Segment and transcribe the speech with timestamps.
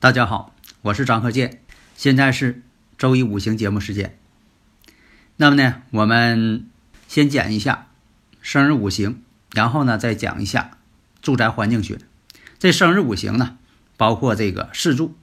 [0.00, 1.60] 大家好，我是张克建，
[1.94, 2.62] 现在是
[2.96, 4.16] 周一五行节目时间。
[5.36, 6.64] 那么呢，我们
[7.06, 7.88] 先讲一下
[8.40, 10.78] 生日五行，然后呢再讲一下
[11.20, 11.98] 住宅环境学。
[12.58, 13.58] 这生日五行呢，
[13.98, 15.14] 包括这个四柱，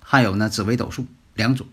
[0.00, 1.66] 还有呢紫微斗数两种。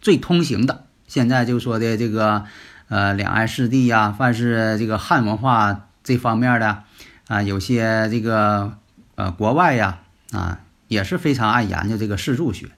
[0.00, 2.46] 最通行的，现在就说的这个
[2.88, 6.82] 呃两岸四地呀，凡是这个汉文化这方面的
[7.28, 8.76] 啊，有些这个
[9.14, 10.00] 呃国外呀
[10.32, 10.58] 啊。
[10.88, 12.70] 也是非常爱研究这个四柱学，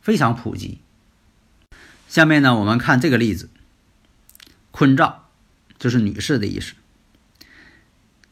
[0.00, 0.80] 非常普及。
[2.08, 3.48] 下面呢，我们看这个例子，
[4.70, 5.28] 坤兆，
[5.78, 6.74] 就是女士的意思。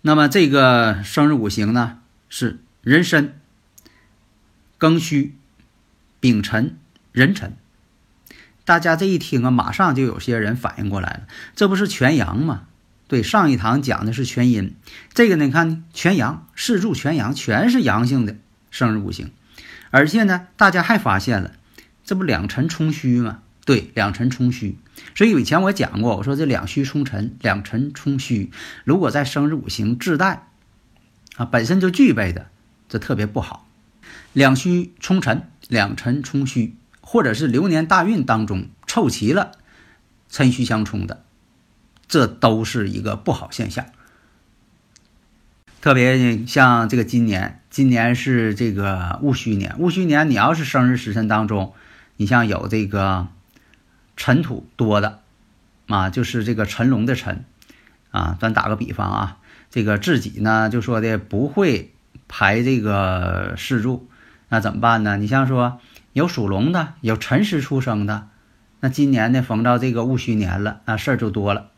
[0.02, 3.38] 那么这个生日五行呢是壬申、
[4.78, 5.34] 庚戌、
[6.20, 6.78] 丙辰、
[7.12, 7.56] 壬辰。
[8.64, 12.66] 大家这一听啊，马上就有些人反应过来了，这不是全阳吗？
[13.08, 14.77] 对，上一堂讲的是全阴，
[15.12, 18.36] 这个，你看全阳，四柱全阳，全是阳性的。
[18.70, 19.30] 生日五行，
[19.90, 21.52] 而且呢，大家还发现了，
[22.04, 23.42] 这不两辰冲虚吗？
[23.64, 24.78] 对，两辰冲虚。
[25.14, 28.50] 所以以前我讲过，我说这两虚冲辰，两辰冲虚，
[28.84, 30.48] 如果在生日五行自带
[31.36, 32.48] 啊，本身就具备的，
[32.88, 33.66] 这特别不好。
[34.32, 39.52] 两虚冲辰，两辰冲虚，或者是流年大运当中凑齐了
[40.28, 41.24] 辰戌相冲的，
[42.08, 43.86] 这都是一个不好现象。
[45.80, 49.76] 特别像这个今年，今年是这个戊戌年。
[49.78, 51.72] 戊戌年，你要是生日时辰当中，
[52.16, 53.28] 你像有这个
[54.16, 55.20] 辰土多的，
[55.86, 57.44] 啊，就是这个辰龙的辰，
[58.10, 59.38] 啊，咱打个比方啊，
[59.70, 61.92] 这个自己呢就说的不会
[62.26, 64.09] 排这个四柱，
[64.48, 65.16] 那怎么办呢？
[65.16, 65.78] 你像说
[66.12, 68.26] 有属龙的，有辰时出生的，
[68.80, 71.69] 那今年呢逢到这个戊戌年了，那事儿就多了。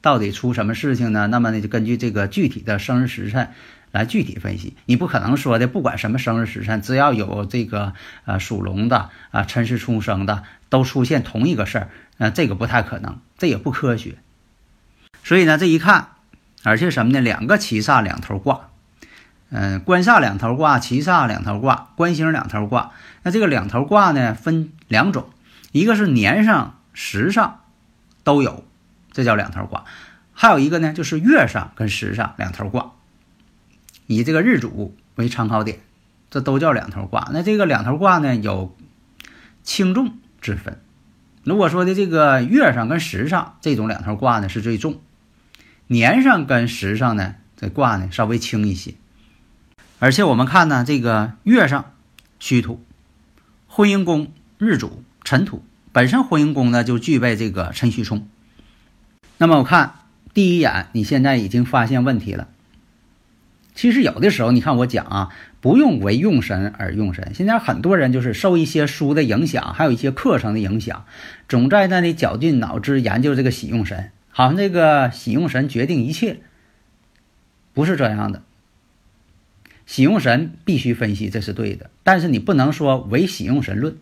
[0.00, 1.26] 到底出什么事情呢？
[1.26, 3.50] 那么呢，就根据这个具体的生日时辰
[3.92, 4.76] 来具体分析。
[4.86, 7.92] 你不可能说的，不管什么生日时辰，只要有这个
[8.24, 14.16] 呃属龙的啊辰时出生的，都出现同一个事儿，那这个不太可能，这也不科学。
[15.22, 16.08] 所以呢，这一看，
[16.62, 17.20] 而且什么呢？
[17.20, 18.68] 两个七煞两头挂，
[19.50, 22.92] 嗯，官煞两头挂，七煞两头挂，官星两头挂。
[23.22, 25.28] 那这个两头挂呢，分两种，
[25.72, 27.60] 一个是年上、时上
[28.24, 28.64] 都有。
[29.12, 29.84] 这叫两头挂，
[30.32, 32.92] 还有一个呢，就是月上跟时上两头挂，
[34.10, 35.78] 以这个日主为参考点，
[36.30, 37.30] 这都叫两头卦。
[37.32, 38.76] 那这个两头卦呢，有
[39.62, 40.80] 轻重之分。
[41.44, 44.98] 如果说的这个月上跟时上这种两头挂呢是最重，
[45.86, 48.94] 年上跟时上呢这挂呢稍微轻一些。
[50.00, 51.92] 而且我们看呢，这个月上
[52.40, 52.82] 虚土，
[53.68, 58.26] 婚姻宫日主辰土，本身婚姻宫呢就具备这个辰戌冲。
[59.38, 60.00] 那么我看
[60.34, 62.48] 第一眼，你现在已经发现问题了。
[63.80, 65.30] 其实有的时候，你看我讲啊，
[65.62, 67.32] 不用为用神而用神。
[67.34, 71.06] 现在很多人就是受一些书的影响，还有一些课程的影响，
[71.48, 76.40] 总在那里绞尽脑汁研究这个喜用神，好像这个喜用神决定一切，
[77.72, 78.42] 不是这样的。
[79.86, 83.96] 喜用神必须分析，这是对的，但是你不能说唯喜用神论。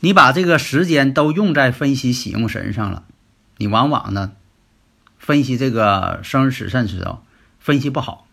[0.00, 3.04] 你把这个时间都用在分析喜用神上了。
[3.56, 4.32] 你往往呢，
[5.16, 7.22] 分析这个生日时辰时候
[7.62, 8.26] 分析不好，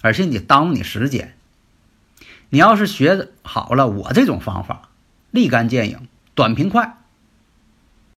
[0.00, 1.36] 而且你耽误你时间。
[2.48, 4.88] 你要是学好了我这种方法，
[5.30, 6.96] 立竿见影，短平快。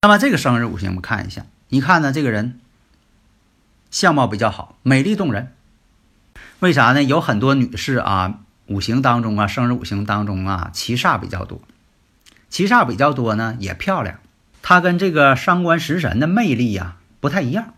[0.00, 2.58] 那么这个生日五行，我们看一下，你看呢，这个人
[3.90, 5.52] 相貌比较好，美丽动人。
[6.60, 7.02] 为啥呢？
[7.02, 11.60] 有很多女士啊，五行当中啊，生日五行当中啊，七煞比较多，
[12.48, 14.18] 七煞比较多呢，也漂亮。
[14.62, 17.74] 他跟这个伤官食神的魅力呀不太一样，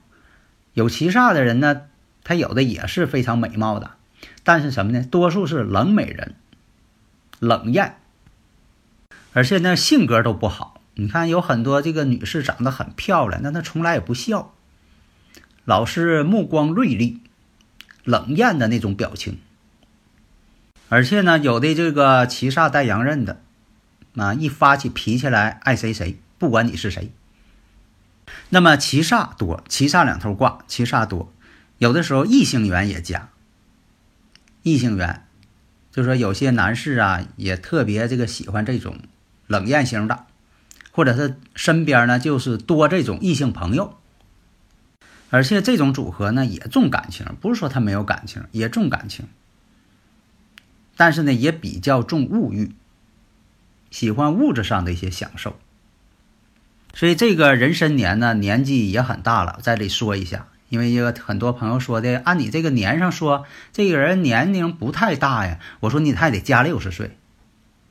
[0.72, 1.82] 有七煞的人呢，
[2.26, 3.92] 她有的也是非常美貌的，
[4.42, 5.06] 但是什么呢？
[5.08, 6.34] 多数是冷美人，
[7.38, 7.98] 冷艳，
[9.32, 10.80] 而且呢性格都不好。
[10.94, 14.52] 你看有很多这个女士长得很漂亮，但她从来也不笑，
[15.64, 17.20] 老是目光锐利，
[18.02, 19.38] 冷艳的那种表情。
[20.88, 23.40] 而且呢，有的这个七煞带阳刃的，
[24.16, 27.12] 啊，一发起脾气来爱谁谁，不管你是谁。
[28.48, 31.32] 那么七煞多，七煞两头挂，七煞多，
[31.78, 33.30] 有的时候异性缘也佳。
[34.62, 35.24] 异性缘，
[35.92, 38.98] 就说有些男士啊，也特别这个喜欢这种
[39.46, 40.26] 冷艳型的，
[40.90, 43.96] 或者是身边呢就是多这种异性朋友，
[45.30, 49.28] 而且这种组合呢也重感情，不是说他没有感情，也重感情，
[50.96, 52.74] 但是呢也比较重物欲，
[53.92, 55.56] 喜欢物质上的一些享受。
[56.92, 60.48] 所以这个人参年呢年纪也很大了，在这里说一下。
[60.68, 65.60] 因为一个很多朋友说的，按你这个年上说，这个人年龄不太大呀。
[65.78, 67.16] 我说你还得加六十岁，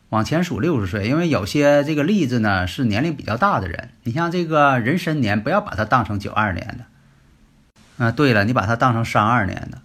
[0.09, 1.07] 往前数六十岁。
[1.07, 8.05] 因为有些这个例子呢是年龄比较大的人，你像这个人参年，不要把它当成九二年的。
[8.05, 9.81] 啊，对了，你把它当成三二年的。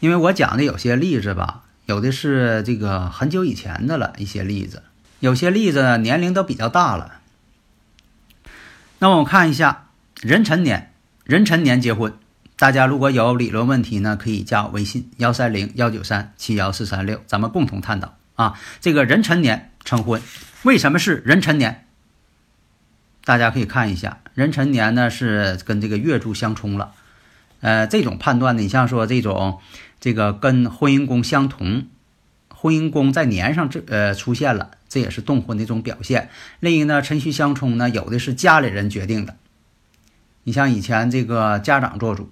[0.00, 4.82] 因为我讲的有些例子吧，有的是这个很久以前的了一些例子，
[5.20, 7.20] 有些例子年龄都比较大了。
[8.98, 9.86] 那我们看一下
[10.20, 10.91] 壬辰年。
[11.24, 12.12] 壬辰年结婚，
[12.56, 18.58] 大家如果有理论问题呢，可以加我微信幺三零幺九三七幺四三六，咱们共同探讨啊。
[18.80, 20.20] 这个壬辰年成婚，
[20.64, 21.86] 为什么是壬辰年？
[23.24, 26.92] 大家可以看一下，壬辰年呢是跟这个月柱相冲了，
[27.60, 29.60] 呃，这种判断呢，你像说这种
[30.00, 31.86] 这个跟婚姻宫相同，
[32.48, 36.30] 婚姻宫在年上这呃出现了，这也是动婚的一种表现。
[36.58, 39.36] 另一个呢，辰戌相冲呢，有的是家里人决定的。
[40.44, 42.30] 你像以前这个家长做主，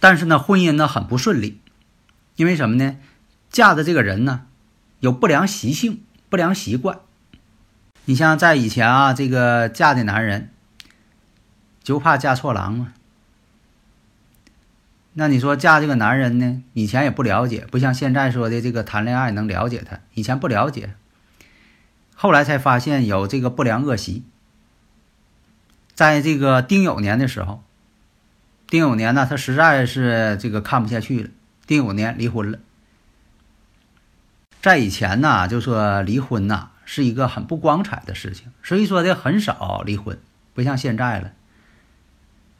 [0.00, 1.60] 但是呢，婚姻呢很不顺利，
[2.36, 2.96] 因为什么呢？
[3.50, 4.46] 嫁的这个人呢，
[5.00, 7.00] 有不良习性、不良习惯。
[8.04, 10.50] 你像在以前啊，这个嫁的男人
[11.82, 12.92] 就怕嫁错郎嘛。
[15.14, 16.62] 那你说嫁这个男人呢？
[16.74, 20.94] 以前也不了解，不像现在说的这个谈恋爱能了解他，以前不了解，
[22.14, 24.22] 后来才发现有这个不良恶习。
[25.98, 27.64] 在这个丁酉年的时候，
[28.68, 31.30] 丁酉年呢，他实在是这个看不下去了，
[31.66, 32.60] 丁酉年离婚了。
[34.62, 40.20] 在以前呢，就说离婚呐是一个很不光彩的事情，所以说的很少离婚，
[40.54, 41.32] 不像现在了，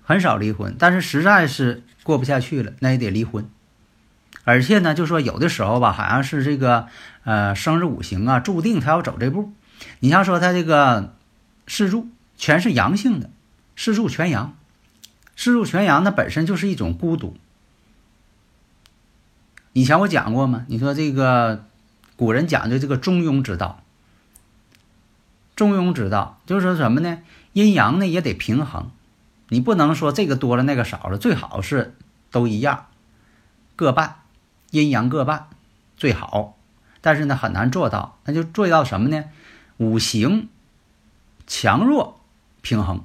[0.02, 0.74] 很少离婚。
[0.76, 3.48] 但是实在是过不下去了，那也得离婚。
[4.42, 6.88] 而且呢，就说有的时候吧，好像是这个
[7.22, 9.52] 呃生日五行啊，注定他要走这步。
[10.00, 11.14] 你像说他这个
[11.68, 12.08] 四柱。
[12.38, 13.28] 全是阳性的，
[13.76, 14.56] 四柱全阳，
[15.36, 17.36] 四柱全阳，那本身就是一种孤独。
[19.74, 20.64] 以前我讲过吗？
[20.68, 21.66] 你说这个
[22.16, 23.82] 古人讲究这个中庸之道，
[25.54, 27.18] 中庸之道就是说什么呢？
[27.52, 28.90] 阴阳呢也得平衡，
[29.48, 31.96] 你不能说这个多了那个少了，最好是
[32.30, 32.86] 都一样，
[33.74, 34.16] 各半，
[34.70, 35.48] 阴阳各半
[35.96, 36.56] 最好。
[37.00, 39.24] 但是呢很难做到，那就做到什么呢？
[39.76, 40.48] 五行
[41.46, 42.17] 强弱。
[42.68, 43.02] 平衡，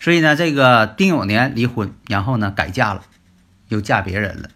[0.00, 3.04] 所以呢，这个丁酉年离婚，然后呢改嫁了，
[3.68, 4.50] 又嫁别人了。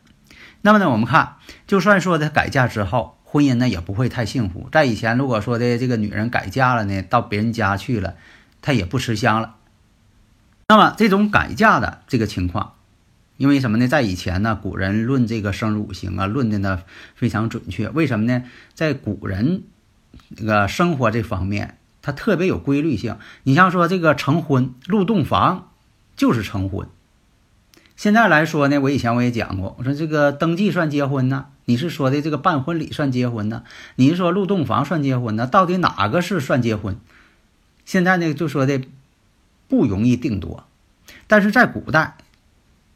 [0.61, 1.37] 那么呢，我们看，
[1.69, 4.69] 就算说他改嫁之后，婚姻呢也不会太幸福。
[4.73, 8.17] 在以前，如果说的这个女人改嫁了呢，到别人家去了，
[8.61, 9.55] 她也不吃香了。
[10.67, 12.73] 那么这种改嫁的这个情况，
[13.37, 13.87] 因为什么呢？
[13.87, 16.83] 在以前呢，古人论这个生日五行啊，论的呢
[17.15, 17.89] 非常准确。
[17.91, 18.43] 为什么呢？
[18.75, 19.63] 在古人
[20.31, 21.79] 那个生活这方面。
[22.07, 23.17] 它特别有规律性。
[23.43, 25.73] 你像说这个成婚入洞房，
[26.15, 26.89] 就是成婚。
[27.97, 31.47] 现在来说呢，我以前我也讲过，我说这个登记算结婚呢？
[31.65, 33.65] 你是说的这个办婚礼算结婚呢？
[33.97, 35.49] 你是说入洞房算结婚呢？
[35.49, 36.97] 到底哪个是算结婚？
[37.85, 38.81] 现在呢就说的
[39.67, 40.65] 不容易定夺，
[41.27, 42.19] 但是在古代，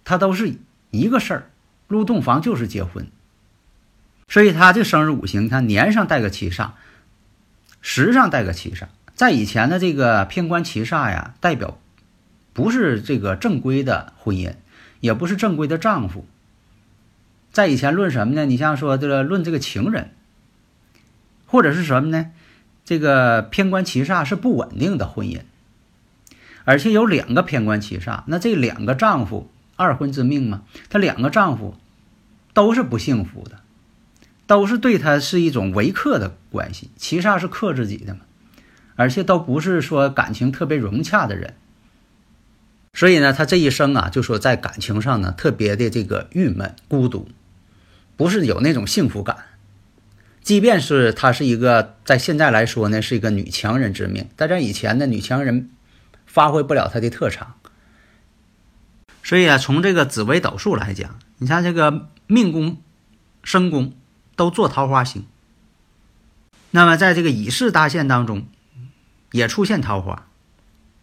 [0.04, 0.54] 它都是
[0.92, 1.50] 一个事儿，
[1.88, 3.08] 入洞房就是结婚。
[4.28, 6.70] 所以他这生日五行，他年上带个七煞，
[7.80, 8.86] 时上带个七煞。
[9.20, 11.78] 在以前的这个偏官七煞呀，代表
[12.54, 14.54] 不是这个正规的婚姻，
[15.00, 16.24] 也不是正规的丈夫。
[17.52, 18.46] 在以前论什么呢？
[18.46, 20.12] 你像说这个论这个情人，
[21.44, 22.30] 或者是什么呢？
[22.86, 25.42] 这个偏官七煞是不稳定的婚姻，
[26.64, 31.76] 而且有两个偏官七煞，那这两个丈夫二婚之命嘛，他两个丈夫
[32.54, 33.60] 都是不幸福的，
[34.46, 36.88] 都是对他是一种为克的关系。
[36.96, 38.20] 七煞是克自己的嘛。
[39.00, 41.54] 而且都不是说感情特别融洽的人，
[42.92, 47.26] 所以呢，他这一生啊，就说在感情上呢，特别的这个郁闷、孤独，
[48.18, 49.38] 不是有那种幸福感。
[50.42, 55.70] 即便是他是一个在现在来说呢，是一个女强人之命，但在以前的女强人
[56.26, 57.54] 发挥不了她的特长。
[59.22, 62.76] 所以啊，从这个紫微斗数来讲，你像这个命宫、
[63.42, 63.94] 身宫
[64.36, 65.24] 都做桃花星，
[66.70, 68.46] 那么在这个乙巳大限当中，
[69.32, 70.26] 也出现桃花。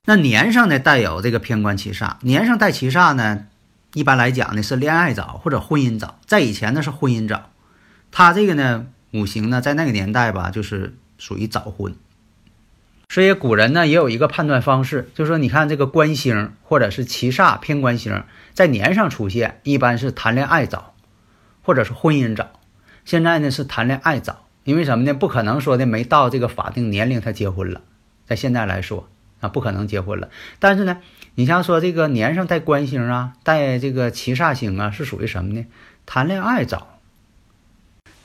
[0.06, 3.46] 那年上呢带有这个偏官七煞，年上带七煞呢，
[3.94, 7.50] 一般来讲呢是恋爱早或者婚姻早，在以前呢是婚姻早。
[8.12, 11.94] 他这个呢五行呢在那个年代吧，就是属于早婚。
[13.10, 20.94] 所以古人呢也有一个判断方式，就是说你看这个官星或者是七煞偏官星在年上出现，一般是谈恋爱早，
[21.64, 22.50] 或者是婚姻早。
[23.06, 25.14] 现在呢是谈恋爱早，因为什么呢？
[25.14, 27.82] 不可能说的没到这个法定年龄他结婚了，
[28.28, 29.10] 在现在来说。
[29.40, 30.30] 啊，不可能结婚了。
[30.58, 30.98] 但是呢，
[31.36, 35.64] 你像说这个年上带官星啊，带这个七煞星啊，是属于什么呢？
[36.08, 36.98] 谈恋爱早。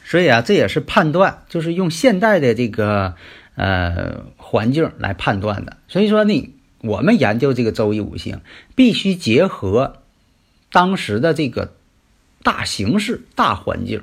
[0.07, 3.15] 所以啊，这也是判断，就是用现代的这个
[3.57, 5.77] 呃环境来判断的。
[5.87, 8.41] 所以说呢，我们研究这个周易五行，
[8.75, 9.99] 必须结合
[10.71, 11.75] 当时的这个
[12.43, 14.03] 大形势、大环境。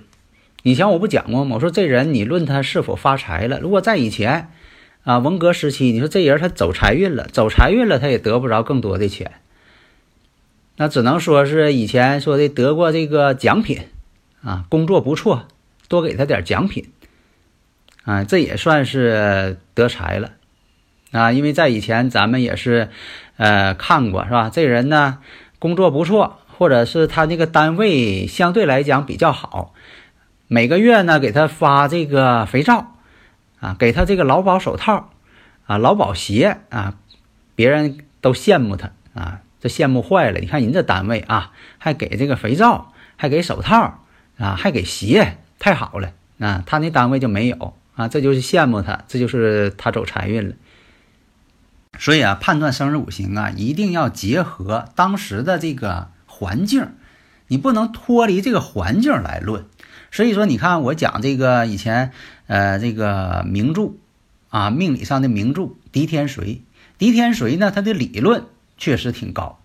[0.62, 1.56] 以前我不讲过吗？
[1.56, 4.52] 我说这人，你论他是否发财了，如果在以前。
[5.04, 9.32] 啊，文革时期，你说这人他走财运了，走财运了，他也得不着更多的钱，
[10.76, 13.80] 那只能说是以前说的得过这个奖品，
[14.44, 15.48] 啊，工作不错，
[15.88, 16.92] 多给他点奖品，
[18.04, 20.32] 啊，这也算是得财了，
[21.12, 22.90] 啊，因为在以前咱们也是，
[23.38, 24.52] 呃，看过是吧？
[24.54, 25.20] 这人呢
[25.60, 29.74] 工作不错，或者是他那个单位相对来讲比较好，
[30.48, 32.98] 每个月呢给他发这个肥皂。
[33.60, 35.12] 啊，给他这个劳保手套，
[35.66, 36.96] 啊，劳保鞋啊，
[37.56, 40.40] 别人都羡慕他啊，这羡慕坏了。
[40.40, 44.04] 你看人这单位啊，还给这个肥皂，还给手套
[44.38, 46.64] 啊，还给鞋，太好了啊。
[46.66, 50.56] 他那单位就没有啊，这就是羡慕他，这就是他走财运了。
[51.98, 56.94] 所以啊，判断生日五行啊，一定要结合当时的这个环境，
[57.48, 59.66] 你不能脱离这个环境来论。
[60.12, 62.12] 所以说，你看我讲这个以前，
[62.48, 63.94] 呃，这个名著，
[64.50, 65.62] 啊，命理上的名著
[65.92, 66.42] 《狄天髓》。
[66.98, 68.44] 狄天髓呢，它的理论
[68.78, 69.60] 确实挺高，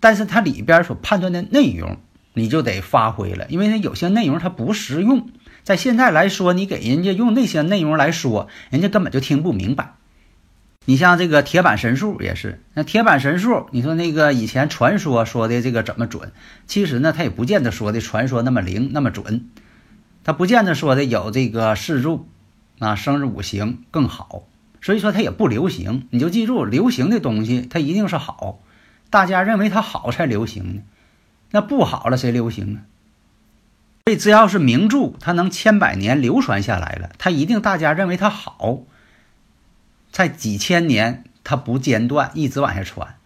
[0.00, 1.98] 但是它里边所判断的内容，
[2.34, 5.28] 你就得发挥了，因为它有些内容它不实用，
[5.62, 9.94] 在现在来说，你给人家用那些内容来说，人家根本就听不明白。
[10.84, 16.32] 你像这个铁板神术也是，那铁板神术，你说那个以前传说说的这个怎么准？
[16.66, 19.48] 其实呢，它也不见得说的传说那么灵那么准。
[20.24, 22.28] 他不见得说的有这个四柱，
[22.78, 24.44] 啊，生日五行更好，
[24.80, 26.06] 所以说它也不流行。
[26.10, 28.60] 你就记住，流行的东西它一定是好，
[29.10, 30.82] 大家认为它好才流行呢。
[31.50, 32.80] 那不好了，谁流行呢？
[34.06, 38.80] 所以只要是名著，它能千百年流传下来了，它一定大家认为它好，
[40.10, 43.16] 在几千年它不间断一直往下传。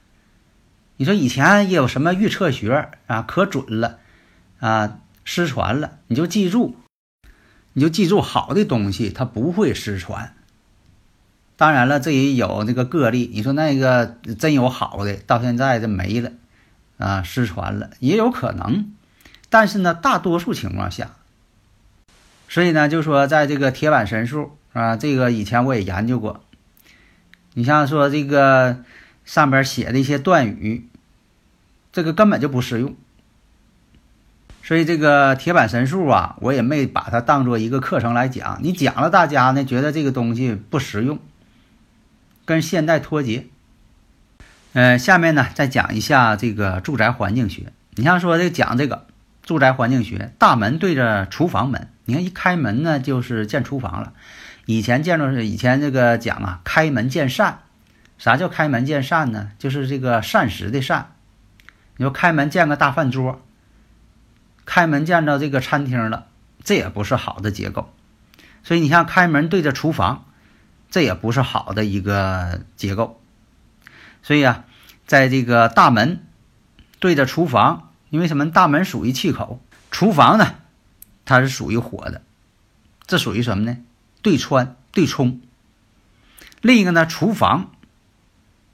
[0.96, 3.98] 你说以前也有什么预测学啊，可准了
[4.60, 6.74] 啊，失传了，你就记住。
[7.78, 10.32] 你就记住，好的东西它不会失传。
[11.58, 13.30] 当然了，这也有那个个例。
[13.34, 16.32] 你说那个真有好的，到现在这没了，
[16.96, 18.92] 啊，失传了也有可能。
[19.50, 21.16] 但是呢，大多数情况下，
[22.48, 26.42] 所以呢，就说在这个铁板神术啊，这个以前我也研究过。
[27.52, 28.84] 你像说这个
[29.26, 30.88] 上边写的一些断语，
[31.92, 32.96] 这个根本就不适用。
[34.66, 38.58] 所以这个铁板神术啊，我也没把它当做一个课程来讲。
[38.62, 41.20] 你讲了，大家呢觉得这个东西不实用，
[42.44, 43.46] 跟现代脱节。
[44.72, 47.72] 呃，下面呢再讲一下这个住宅环境学。
[47.94, 49.06] 你像说这讲这个
[49.44, 54.14] 住宅环境学，大门对着厨房门，你看一开门呢就是见厨房了。
[54.64, 57.60] 以前见着是以前这个讲啊，开门见善。
[58.18, 59.52] 啥叫开门见善呢？
[59.60, 61.12] 就是这个膳食的膳。
[61.98, 63.40] 你说开门见个大饭桌。
[64.66, 66.26] 开门见着这个餐厅了，
[66.62, 67.90] 这也不是好的结构。
[68.62, 70.26] 所以你像开门对着厨房，
[70.90, 73.22] 这也不是好的一个结构。
[74.22, 74.64] 所以啊，
[75.06, 76.26] 在这个大门
[76.98, 78.50] 对着厨房，因为什么？
[78.50, 79.60] 大门属于气口，
[79.92, 80.56] 厨房呢，
[81.24, 82.22] 它是属于火的，
[83.06, 83.78] 这属于什么呢？
[84.20, 85.40] 对穿对冲。
[86.60, 87.70] 另一个呢，厨房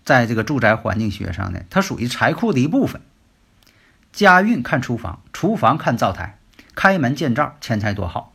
[0.04, 3.02] 在这个住宅环境学上呢，它属于财库的一部分。
[4.12, 6.38] 家运看厨房，厨房看灶台，
[6.74, 8.32] 开门见灶，钱财多好。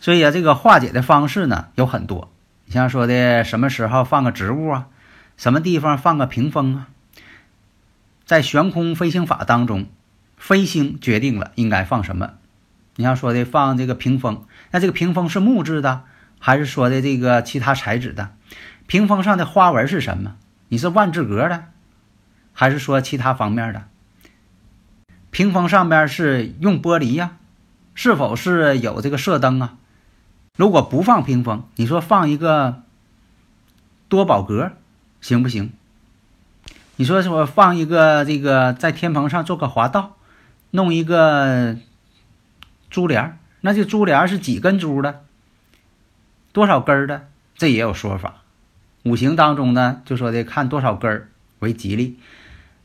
[0.00, 2.32] 所以啊，这个化解的方式呢有很多。
[2.66, 4.88] 你像说的什么时候放个植物啊，
[5.36, 6.88] 什么地方放个屏风啊，
[8.24, 9.86] 在悬空飞行法当中，
[10.36, 12.32] 飞星决定了应该放什么。
[12.96, 16.02] 你像说的放这个屏风，那这个屏风是木质的，
[16.40, 18.30] 还是说的这个其他材质的？
[18.88, 20.34] 屏风上的花纹是什么？
[20.68, 21.66] 你是万字格的，
[22.52, 23.84] 还是说其他方面的？
[25.32, 27.38] 屏风上边是用玻璃呀，
[27.94, 29.78] 是否是有这个射灯啊？
[30.56, 32.82] 如果不放屏风，你说放一个
[34.10, 34.72] 多宝格
[35.22, 35.72] 行不行？
[36.96, 40.16] 你说说放一个这个在天棚上做个滑道，
[40.70, 41.78] 弄一个
[42.90, 45.24] 珠帘那这珠帘是几根珠的？
[46.52, 47.28] 多少根的？
[47.56, 48.42] 这也有说法。
[49.04, 52.18] 五行当中呢，就说的看多少根为吉利。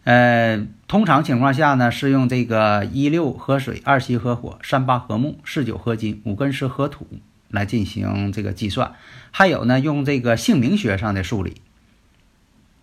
[0.07, 7.05] 呃，通常情况下呢，是用这个一六合水，二七合火，三八合木，四九合金，五根是合土
[7.49, 8.93] 来进行这个计算。
[9.31, 11.57] 还有呢，用这个姓名学上的数理。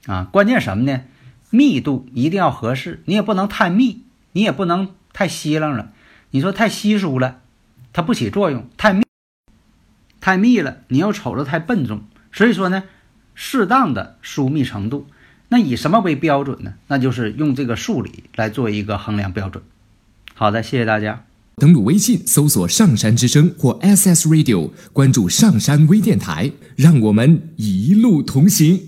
[0.05, 1.01] 啊，关键什么呢？
[1.49, 5.93] 密度一定要合适，你也不能太密，你也不能太稀楞了。
[6.31, 7.41] 你说太稀疏了，
[7.95, 9.03] 它不起作用；太密，
[10.21, 12.03] 太密了，你又瞅着太笨重。
[12.33, 12.83] 所以说呢，
[13.35, 15.07] 适当的疏密程度。
[15.49, 16.73] 那以什么为标准呢？
[16.89, 19.63] 那就是用这个数理来做一个衡量标准。
[20.35, 21.25] 好的，谢谢大家。
[21.57, 28.81] 登录微信搜索“上山之声”或 SS Radio，关注上山微电台，让我们一路同行。